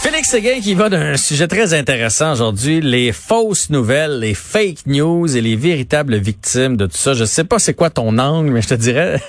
[0.00, 5.36] Félix Séguin qui va d'un sujet très intéressant aujourd'hui, les fausses nouvelles, les fake news
[5.36, 7.14] et les véritables victimes de tout ça.
[7.14, 9.20] Je sais pas c'est quoi ton angle, mais je te dirais,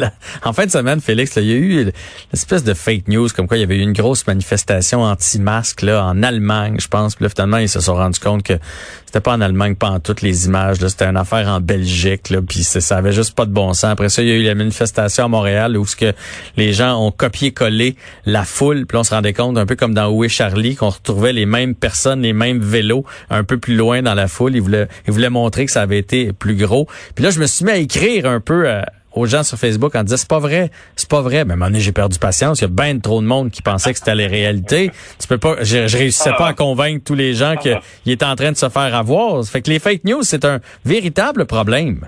[0.44, 1.92] en fin de semaine, Félix, il y a eu une
[2.34, 6.04] espèce de fake news, comme quoi il y avait eu une grosse manifestation anti-masque là
[6.04, 7.14] en Allemagne, je pense.
[7.14, 8.58] Puis là, finalement, ils se sont rendus compte que
[9.06, 10.76] c'était pas en Allemagne, pas en toutes les images.
[10.86, 13.84] C'était une affaire en Belgique, là, puis ça avait juste pas de bon sens.
[13.84, 16.12] Après ça, il y a eu la manifestation à Montréal où ce que
[16.58, 20.17] les gens ont copié-collé la foule, puis on se rendait compte un peu comme dans
[20.26, 24.26] Charlie qu'on retrouvait les mêmes personnes, les mêmes vélos un peu plus loin dans la
[24.26, 24.56] foule.
[24.56, 26.88] Ils voulaient, ils voulaient montrer que ça avait été plus gros.
[27.14, 28.68] Puis là, je me suis mis à écrire un peu.
[28.68, 28.82] Euh,
[29.12, 31.44] aux gens sur Facebook en disant c'est pas vrai, c'est pas vrai.
[31.44, 32.60] Mais donné, j'ai perdu patience.
[32.60, 34.90] Il y a bien trop de monde qui pensait que c'était la réalité.
[35.18, 38.36] Tu peux pas, je, je réussissais pas à convaincre tous les gens qu'il était en
[38.36, 39.44] train de se faire avoir.
[39.44, 42.06] Fait que les fake news, c'est un véritable problème.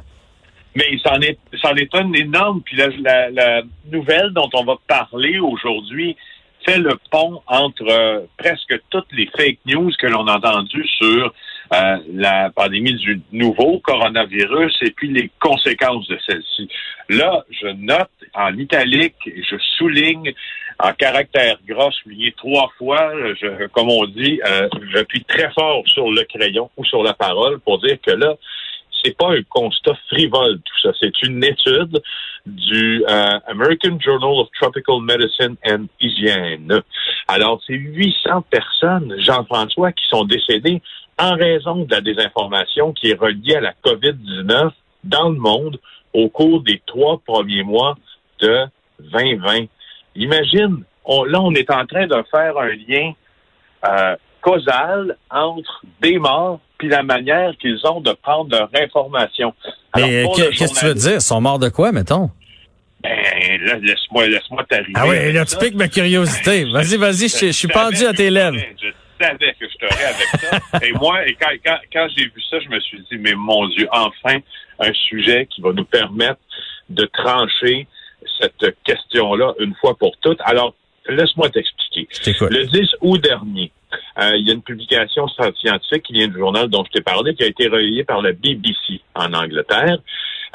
[0.77, 2.63] Mais c'en est, est un énorme.
[2.65, 6.17] Puis la, la, nouvelle dont on va parler aujourd'hui
[6.65, 11.33] fait le pont entre euh, presque toutes les fake news que l'on a entendues sur
[11.73, 16.69] euh, la pandémie du nouveau coronavirus et puis les conséquences de celle-ci.
[17.09, 20.33] Là, je note en italique, je souligne
[20.83, 26.11] en caractère gras, souligné trois fois, je, comme on dit, euh, j'appuie très fort sur
[26.11, 28.35] le crayon ou sur la parole pour dire que là,
[29.03, 30.91] c'est pas un constat frivole tout ça.
[31.01, 32.01] C'est une étude
[32.47, 36.81] du euh, American Journal of Tropical Medicine and Hygiene.
[37.29, 40.81] Alors, c'est 800 personnes, Jean-François, qui sont décédées
[41.19, 44.71] en raison de la désinformation qui est reliée à la COVID-19
[45.05, 45.79] dans le monde
[46.13, 47.97] au cours des trois premiers mois
[48.41, 48.65] de
[49.01, 49.67] 2020.
[50.17, 53.13] Imagine, là, on est en train de faire un lien
[53.87, 59.55] euh, causal entre des morts puis la manière qu'ils ont de prendre leur information.
[59.95, 61.15] Mais qu'est-ce que tu veux dire?
[61.15, 62.31] Ils sont morts de quoi, mettons?
[63.03, 63.11] Ben,
[63.65, 64.93] là, laisse-moi, laisse-moi t'arriver.
[64.95, 66.65] Ah oui, là, tu piques ma curiosité.
[66.65, 68.59] Vas-y, vas-y, je, suis pendu à tes lèvres
[69.21, 70.79] savais que je t'aurais avec ça.
[70.87, 73.69] et moi, et quand, quand, quand j'ai vu ça, je me suis dit, mais mon
[73.69, 74.39] Dieu, enfin,
[74.79, 76.41] un sujet qui va nous permettre
[76.89, 77.87] de trancher
[78.41, 80.41] cette question-là une fois pour toutes.
[80.45, 80.75] Alors,
[81.09, 82.09] laisse-moi t'expliquer.
[82.51, 83.71] Le 10 août dernier,
[84.21, 87.35] euh, il y a une publication scientifique qui vient du journal dont je t'ai parlé,
[87.35, 89.99] qui a été relayée par la BBC en Angleterre.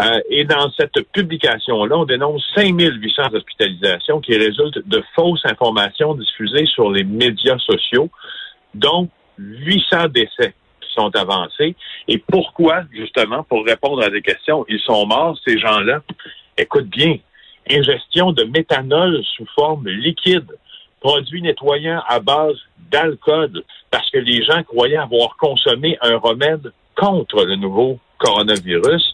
[0.02, 6.66] Euh, et dans cette publication-là, on dénonce 5800 hospitalisations qui résultent de fausses informations diffusées
[6.66, 8.10] sur les médias sociaux
[8.76, 11.76] donc 800 décès qui sont avancés.
[12.08, 16.02] Et pourquoi, justement, pour répondre à des questions, ils sont morts, ces gens-là?
[16.58, 17.18] Écoute bien,
[17.70, 20.48] ingestion de méthanol sous forme liquide,
[21.06, 22.56] produit nettoyant à base
[22.92, 23.62] d'alcool,
[23.92, 29.12] parce que les gens croyaient avoir consommé un remède contre le nouveau coronavirus.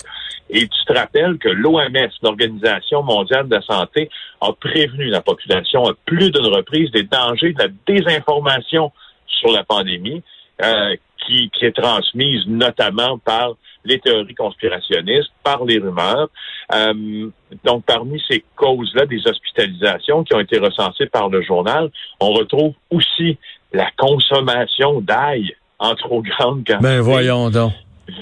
[0.50, 4.10] Et tu te rappelles que l'OMS, l'Organisation mondiale de la santé,
[4.40, 8.94] a prévenu la population à plus d'une reprise des dangers de la désinformation
[9.28, 10.24] sur la pandémie,
[10.64, 16.30] euh, qui, qui, est transmise notamment par les théories conspirationnistes, par les rumeurs.
[16.74, 17.30] Euh,
[17.64, 21.90] donc, parmi ces causes-là, des hospitalisations qui ont été recensées par le journal,
[22.20, 23.38] on retrouve aussi
[23.74, 26.84] la consommation d'ail en trop grande quantité.
[26.84, 27.74] Ben voyons donc.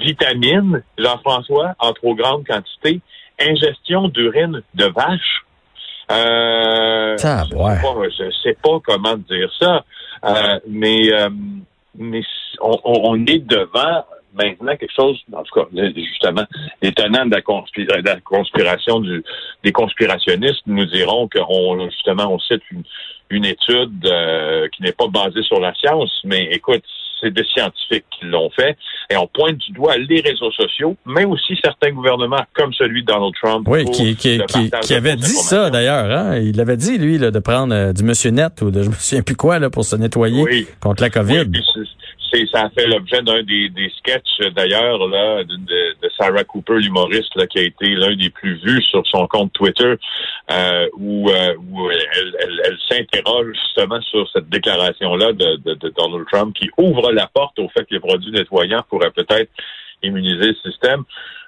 [0.02, 3.02] Vitamines, Jean-François, en trop grande quantité.
[3.40, 5.46] Ingestion d'urine de vache.
[6.12, 9.84] Euh, je ne sais pas comment dire ça.
[10.26, 11.30] Euh, mais euh,
[11.98, 12.22] mais
[12.62, 14.04] on, est devant
[14.34, 16.46] maintenant quelque chose, en tout cas, justement,
[16.82, 17.42] les tenants de la,
[18.22, 19.24] conspiration du,
[19.64, 22.84] des conspirationnistes nous diront qu'on justement on cite une,
[23.30, 26.84] une étude euh, qui n'est pas basée sur la science, mais écoute,
[27.22, 28.78] c'est des scientifiques qui l'ont fait.
[29.10, 33.08] Et on pointe du doigt les réseaux sociaux, mais aussi certains gouvernements comme celui de
[33.08, 33.68] Donald Trump.
[33.68, 34.40] Oui, qui, qui,
[34.82, 36.10] qui, avait dit ça d'ailleurs.
[36.10, 36.38] Hein?
[36.38, 38.94] Il avait dit, lui, là, de prendre euh, du Monsieur Net ou de je me
[38.94, 41.52] souviens plus quoi là, pour se nettoyer contre la COVID.
[42.32, 46.76] C'est, ça a fait l'objet d'un des, des sketchs d'ailleurs là de, de, Sarah Cooper,
[46.76, 49.96] l'humoriste là, qui a été l'un des plus vus sur son compte Twitter,
[50.52, 55.90] euh, où, euh, où elle, elle, elle s'interroge justement sur cette déclaration-là de, de, de
[55.90, 59.52] Donald Trump qui ouvre la porte au fait que les produits nettoyants pourraient peut-être
[60.04, 61.04] immuniser le système.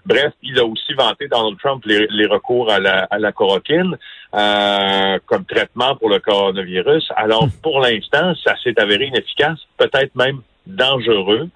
[0.05, 3.97] Bref, il a aussi vanté Donald Trump les, recours à la, à la chloroquine
[4.33, 7.07] euh, comme traitement pour le coronavirus.
[7.15, 11.49] Alors, pour l'instant, ça s'est avéré inefficace, peut-être même dangereux.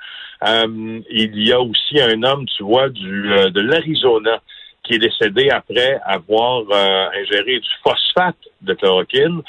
[0.45, 4.41] Euh, il y a aussi un homme, tu vois, du euh, de l'Arizona
[4.83, 9.41] qui est décédé après avoir euh, ingéré du phosphate de chloroquine.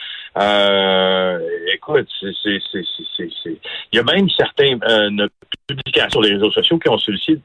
[1.75, 2.59] Écoute, c'est,
[3.23, 3.59] il
[3.93, 4.81] y a même certaines
[5.67, 7.41] publications sur les réseaux sociaux qui ont sollicité,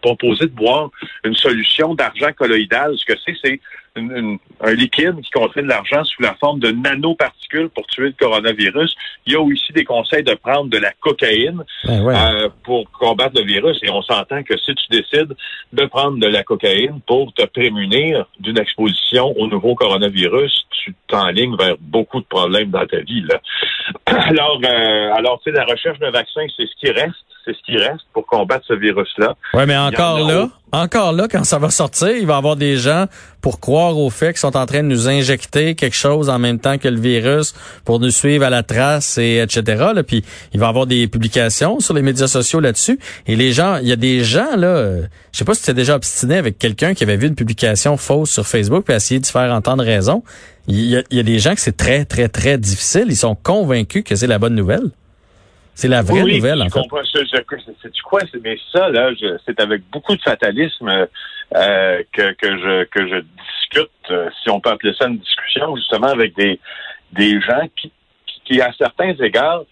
[0.00, 0.90] proposé de boire
[1.24, 2.96] une solution d'argent colloïdal.
[2.96, 3.60] Ce que c'est, c'est
[3.96, 8.94] un liquide qui contient de l'argent sous la forme de nanoparticules pour tuer le coronavirus.
[9.26, 12.14] Il y a aussi des conseils de prendre de la cocaïne Ben ouais.
[12.14, 13.78] euh, pour combattre le virus.
[13.82, 15.34] Et on s'entend que si tu décides
[15.72, 21.56] de prendre de la cocaïne pour te prémunir d'une exposition au nouveau coronavirus, tu t'enlignes
[21.56, 23.22] vers beaucoup de problèmes dans ta vie.
[23.22, 23.40] Là.
[24.28, 27.14] Alors, euh, alors tu sais, la recherche d'un vaccin, c'est ce qui reste.
[27.48, 29.34] C'est ce qui reste pour combattre ce virus-là.
[29.54, 32.56] Ouais, mais en encore là, encore là, quand ça va sortir, il va y avoir
[32.56, 33.06] des gens
[33.40, 36.58] pour croire au fait qu'ils sont en train de nous injecter quelque chose en même
[36.58, 37.54] temps que le virus
[37.86, 39.62] pour nous suivre à la trace et etc.
[39.94, 40.02] Là.
[40.02, 42.98] Puis il va y avoir des publications sur les médias sociaux là-dessus.
[43.26, 44.96] Et les gens, il y a des gens là,
[45.32, 47.96] je sais pas si tu t'es déjà obstiné avec quelqu'un qui avait vu une publication
[47.96, 50.22] fausse sur Facebook puis essayé de se faire entendre raison.
[50.66, 53.06] Il y a, il y a des gens que c'est très très très difficile.
[53.08, 54.90] Ils sont convaincus que c'est la bonne nouvelle.
[55.80, 56.72] C'est la vraie oui, nouvelle je en fait.
[57.82, 58.20] c'est quoi?
[58.42, 63.20] Mais ça, là, je- c'est avec beaucoup de fatalisme euh, que, que je que je
[63.20, 66.58] discute, euh, si on peut appeler ça une discussion, justement, avec des
[67.12, 67.92] des gens qui,
[68.26, 69.62] qui, qui, à certains égards,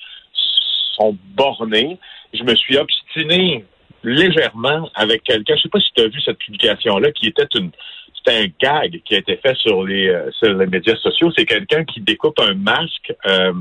[0.96, 1.98] sont bornés.
[2.32, 3.64] Je me suis obstiné
[4.06, 5.56] légèrement avec quelqu'un.
[5.56, 7.70] Je sais pas si tu as vu cette publication-là, qui était une
[8.18, 11.30] c'était un gag qui a été fait sur les euh, sur les médias sociaux.
[11.36, 13.52] C'est quelqu'un qui découpe un masque, euh,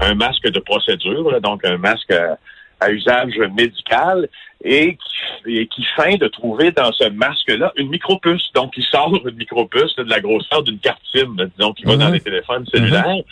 [0.00, 2.38] un masque de procédure, là, donc un masque à,
[2.80, 4.28] à usage médical,
[4.64, 8.52] et qui, et qui feint de trouver dans ce masque-là une micropuce.
[8.54, 11.84] Donc, il sort une micropuce là, de la grosseur d'une carte SIM, là, disons, qui
[11.84, 12.14] va dans Mhm.
[12.14, 13.22] les téléphones cellulaires.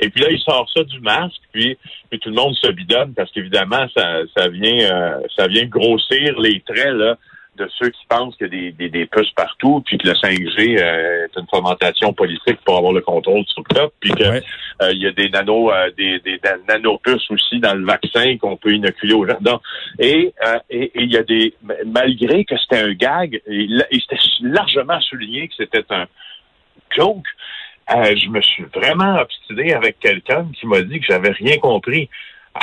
[0.00, 1.76] Et puis là, il sort ça du masque, puis,
[2.10, 6.38] puis tout le monde se bidonne parce qu'évidemment, ça, ça vient euh, ça vient grossir
[6.40, 7.16] les traits là,
[7.56, 10.14] de ceux qui pensent qu'il y a des, des, des puces partout, puis que le
[10.14, 14.42] 5G euh, est une fomentation politique pour avoir le contrôle sur le top, puis Ouais.
[14.82, 18.36] euh, il y a des nano euh, des, des, des nanopuces aussi dans le vaccin
[18.38, 19.60] qu'on peut inoculer aux gens.
[19.98, 21.54] Et euh, et et il y a des
[21.86, 26.06] malgré que c'était un gag, et c'était largement souligné que c'était un
[26.96, 27.26] joke,
[27.94, 32.08] euh, je me suis vraiment obstiné avec quelqu'un qui m'a dit que j'avais rien compris.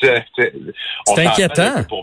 [0.00, 0.52] C'est-
[1.18, 1.84] inquiétant.
[1.88, 2.02] pour-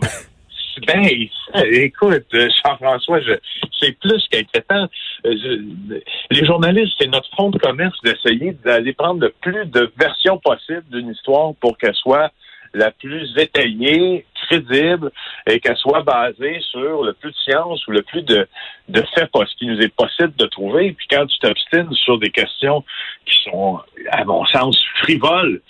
[0.88, 1.04] Ben,
[1.72, 3.39] écoute, euh, Jean-François, je-
[3.80, 4.88] c'est plus qu'inquiétant.
[5.25, 6.01] Euh, je-
[6.31, 10.83] Les journalistes, c'est notre fonds de commerce d'essayer d'aller prendre le plus de versions possibles
[10.92, 12.30] d'une histoire pour qu'elle soit
[12.74, 15.12] la plus étayée, crédible,
[15.47, 18.47] et qu'elle soit basée sur le plus de science ou le plus de,
[18.89, 20.94] de faits ce qui nous est possible de trouver.
[20.94, 22.83] Puis quand tu t'obstines sur des questions
[23.25, 23.80] qui sont,
[24.12, 25.62] à mon sens, frivoles,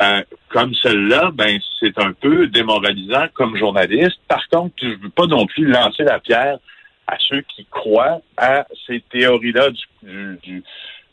[0.00, 4.18] euh, comme celle-là, ben c'est un peu démoralisant comme journaliste.
[4.28, 6.58] Par contre, je veux pas non plus lancer la pierre
[7.06, 9.70] à ceux qui croient à ces théories-là
[10.02, 10.62] du,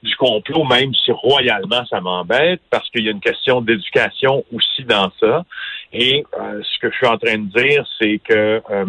[0.06, 4.84] du complot, même si royalement ça m'embête, parce qu'il y a une question d'éducation aussi
[4.86, 5.44] dans ça.
[5.92, 8.86] Et euh, ce que je suis en train de dire, c'est que euh,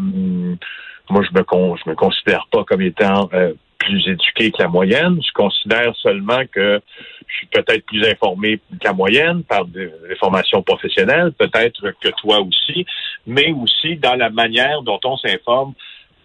[1.11, 4.69] moi, je me con, je me considère pas comme étant euh, plus éduqué que la
[4.69, 5.19] moyenne.
[5.27, 6.81] Je considère seulement que
[7.27, 12.09] je suis peut-être plus informé que la moyenne par des, des formations professionnelles, peut-être que
[12.21, 12.87] toi aussi,
[13.27, 15.75] mais aussi dans la manière dont on s'informe.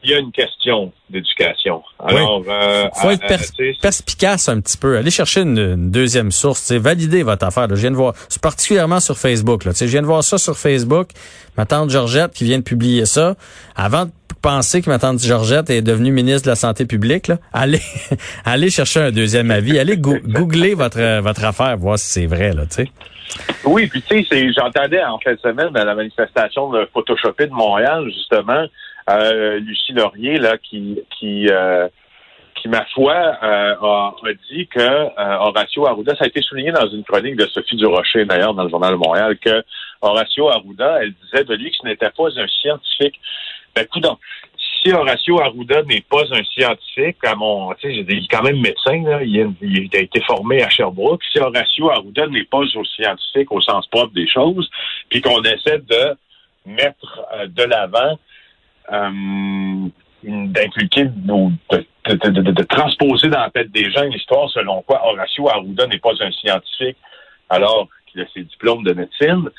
[0.04, 1.84] Il y a une question d'éducation.
[2.00, 3.26] Alors, euh, faut être
[3.82, 4.98] perspicace un petit peu.
[4.98, 6.60] Allez chercher une, une deuxième source.
[6.62, 7.68] C'est valider votre affaire.
[7.68, 7.76] là.
[7.76, 9.64] Je viens de voir, c'est particulièrement sur Facebook.
[9.66, 9.72] Là.
[9.80, 11.10] Je viens de voir ça sur Facebook.
[11.58, 13.36] Ma tante Georgette qui vient de publier ça.
[13.76, 14.12] Avant de
[14.42, 17.82] penser que ma tante Georgette est devenue ministre de la Santé publique, là, allez,
[18.46, 19.78] allez chercher un deuxième avis.
[19.78, 22.54] Allez goo- googler votre, votre affaire, voir si c'est vrai.
[22.54, 22.92] Là, tu sais.
[23.64, 27.48] Oui, puis tu sais, c'est- j'entendais en fin de semaine à la manifestation de Photoshopé
[27.48, 28.66] de Montréal, justement,
[29.20, 31.88] euh, Lucie Laurier, là, qui qui euh,
[32.56, 34.14] qui, ma foi, euh, a,
[34.52, 38.54] dit que Horacio Arruda, ça a été souligné dans une chronique de Sophie Durocher, d'ailleurs,
[38.54, 39.64] dans le Journal de Montréal, que
[40.02, 43.20] Horacio Arruda, elle disait de lui que ce n'était pas un scientifique.
[43.76, 44.20] Ben, coudonc,
[44.84, 49.24] si Horacio Arruda n'est pas un scientifique, à mon, il est quand même médecin, là,
[49.24, 51.24] il, a, été formé à Sherbrooke.
[51.32, 54.70] Si Horacio Arruda n'est pas un scientifique au sens propre des choses,
[55.10, 56.16] puis qu'on essaie de
[56.66, 58.20] mettre de l'avant,
[58.92, 59.10] euh,
[60.24, 64.14] une- d'inculquer ou de, de, de- de- de transposer dans la tête des gens une
[64.14, 66.98] histoire selon quoi Horacio Arruda n'est pas un scientifique
[67.50, 69.50] alors qu'il a ses diplômes de médecine,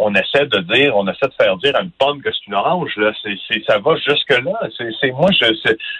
[0.00, 2.54] on essaie de dire, on essaie de faire dire à une pomme que c'est une
[2.54, 2.92] orange.
[2.96, 4.52] Là, c'est, ça va jusque là.
[4.76, 5.46] C'est, moi, je,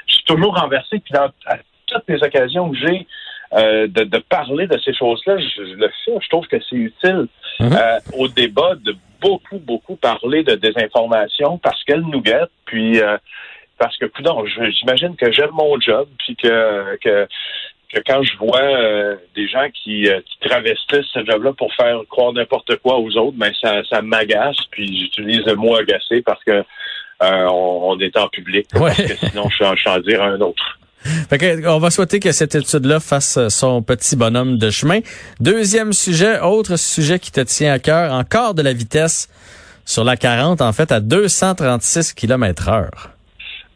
[0.06, 0.98] suis toujours renversé.
[0.98, 1.56] Puis dans à
[1.86, 3.06] toutes les occasions que j'ai
[3.52, 6.12] euh, de, de parler de ces choses-là, je, je le fais.
[6.20, 7.26] Je trouve que c'est utile
[7.60, 7.72] Mhm.
[7.72, 12.50] euh, au débat de beaucoup, beaucoup parler de désinformation parce qu'elle nous guette.
[12.64, 13.16] Puis euh,
[13.78, 17.28] parce que, non, j'imagine que j'aime mon job, puis que, que
[17.92, 22.00] que quand je vois euh, des gens qui, euh, qui travestissent ce job-là pour faire
[22.08, 24.58] croire n'importe quoi aux autres, ben ça, ça m'agace.
[24.70, 26.64] Puis j'utilise le mot agacé parce que
[27.22, 28.66] euh, on, est en public.
[28.74, 28.92] Ouais.
[28.96, 30.78] Parce que sinon, je suis en dire un autre.
[31.30, 35.00] Fait que, on va souhaiter que cette étude-là fasse son petit bonhomme de chemin.
[35.40, 39.28] Deuxième sujet, autre sujet qui te tient à cœur, encore de la vitesse
[39.84, 43.10] sur la 40, en fait, à 236 km heure.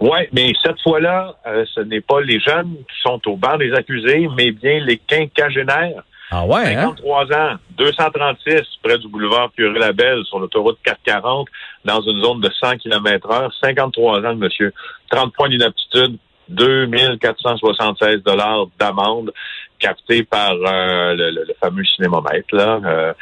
[0.00, 3.72] Oui, mais cette fois-là, euh, ce n'est pas les jeunes qui sont au banc des
[3.74, 6.02] accusés, mais bien les quinquagénaires.
[6.32, 7.54] Ah ouais, 53 hein?
[7.54, 11.48] ans, 236 près du boulevard Curie-Labelle sur l'autoroute 440
[11.84, 13.52] dans une zone de 100 km heure.
[13.60, 14.72] 53 ans, monsieur.
[15.10, 16.16] 30 points d'inaptitude,
[16.50, 19.32] 2476 dollars d'amende
[19.78, 22.80] capté par euh, le, fameux cinémomètre là.
[22.84, 23.12] Euh,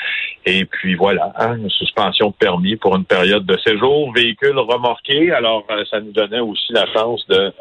[0.44, 5.30] et puis voilà, hein, une suspension de permis pour une période de séjour, véhicule remorqué.
[5.30, 7.52] Alors euh, ça nous donnait aussi la chance de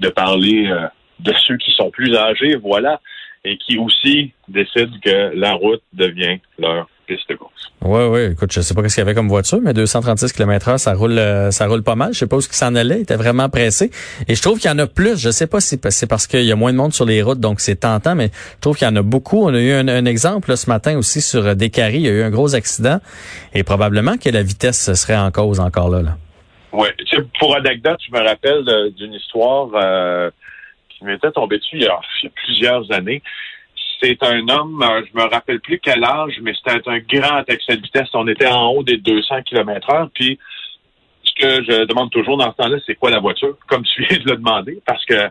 [0.00, 0.68] de parler
[1.20, 3.00] de ceux qui sont plus âgés, voilà,
[3.44, 7.72] et qui aussi décident que la route devient leur piste de course.
[7.82, 8.32] Oui, oui.
[8.32, 10.94] Écoute, je sais pas ce qu'il y avait comme voiture, mais 236 km heure, ça
[10.94, 12.14] roule, euh, ça roule pas mal.
[12.14, 12.96] Je sais pas où qu'il s'en allait.
[12.96, 13.90] Il était vraiment pressé.
[14.26, 15.20] Et je trouve qu'il y en a plus.
[15.20, 17.40] Je sais pas si c'est parce qu'il y a moins de monde sur les routes,
[17.40, 19.44] donc c'est tentant, mais je trouve qu'il y en a beaucoup.
[19.44, 21.98] On a eu un, exemple ce matin aussi sur euh, Descaries.
[21.98, 23.00] Il y a eu un gros accident
[23.52, 26.02] et probablement que la vitesse serait en cause encore là.
[26.02, 26.16] là.
[26.72, 26.88] Oui.
[27.38, 28.64] Pour anecdote, je me rappelle
[28.96, 30.30] d'une histoire euh,
[30.88, 32.00] qui m'était tombée dessus il y a
[32.46, 33.22] plusieurs années
[34.04, 37.76] c'est un homme, euh, je me rappelle plus quel âge, mais c'était un grand excès
[37.76, 38.08] de vitesse.
[38.12, 40.08] On était en haut des 200 km heure.
[40.14, 40.38] Puis,
[41.22, 43.56] ce que je demande toujours dans ce temps-là, c'est quoi la voiture?
[43.66, 45.30] Comme tu viens de le demander, parce que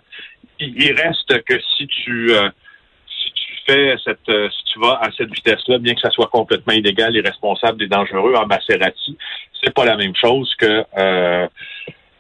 [0.60, 2.50] il reste que si tu euh,
[3.08, 6.28] si tu fais cette euh, si tu vas à cette vitesse-là, bien que ça soit
[6.28, 9.18] complètement illégal, irresponsable et dangereux en Maserati,
[9.62, 10.84] c'est pas la même chose que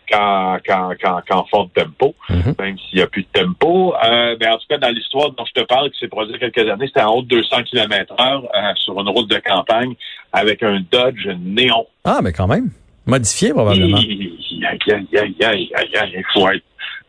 [0.09, 2.55] qu'en, qu'en, qu'en, fort tempo, mhm.
[2.59, 3.93] même s'il n'y a plus de tempo.
[3.95, 6.69] Euh, mais en tout cas, dans l'histoire dont je te parle, qui s'est produite quelques
[6.69, 9.95] années, c'était en haut de 200 km heure euh, sur une route de campagne
[10.31, 11.85] avec un Dodge néon.
[12.03, 12.71] Ah, mais quand même.
[13.05, 13.97] Modifié, probablement.
[13.97, 14.37] Il
[16.33, 16.63] faut être,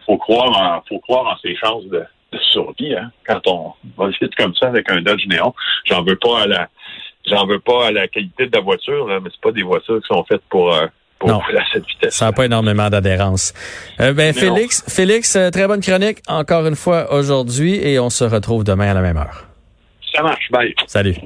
[0.07, 4.09] faut croire en, faut croire en ses chances de, de survie, hein, quand on va
[4.09, 5.55] vite comme ça avec un Dodge néon.
[5.85, 6.69] J'en veux pas à la,
[7.27, 10.01] j'en veux pas à la qualité de la voiture, là, mais c'est pas des voitures
[10.01, 10.87] qui sont faites pour, euh,
[11.27, 11.41] non.
[12.09, 13.55] Ça n'a pas énormément d'adhérence.
[14.01, 18.25] Euh, ben, Félix, Félix, euh, très bonne chronique encore une fois aujourd'hui et on se
[18.25, 19.47] retrouve demain à la même heure.
[20.15, 20.75] Ça marche, bye.
[20.87, 21.17] Salut.